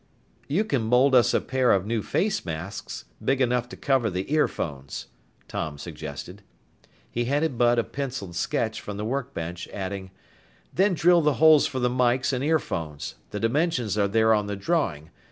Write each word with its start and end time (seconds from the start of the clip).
"You 0.47 0.65
can 0.65 0.81
mold 0.81 1.13
us 1.13 1.31
a 1.31 1.39
pair 1.39 1.71
of 1.71 1.85
new 1.85 2.01
face 2.01 2.43
masks 2.43 3.05
big 3.23 3.39
enough 3.39 3.69
to 3.69 3.77
cover 3.77 4.09
the 4.09 4.33
earphones," 4.33 5.05
Tom 5.47 5.77
suggested. 5.77 6.41
He 7.11 7.25
handed 7.25 7.55
Bud 7.55 7.77
a 7.77 7.83
penciled 7.83 8.35
sketch 8.35 8.81
from 8.81 8.97
the 8.97 9.05
workbench, 9.05 9.67
adding, 9.71 10.09
"Then 10.73 10.95
drill 10.95 11.21
the 11.21 11.33
holes 11.35 11.67
for 11.67 11.77
the 11.77 11.87
mikes 11.87 12.33
and 12.33 12.43
earphones 12.43 13.13
the 13.29 13.39
dimensions 13.39 13.95
are 13.95 14.07
there 14.07 14.33
on 14.33 14.47
the 14.47 14.55
drawing. 14.55 15.11